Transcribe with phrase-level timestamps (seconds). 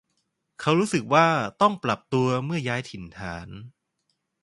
[0.59, 1.27] เขารู้สึกว่า
[1.61, 3.49] ต้องปรับตัวเมื่อย้ายถิ่นฐาน